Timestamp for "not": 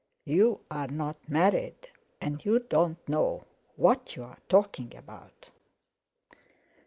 0.71-1.17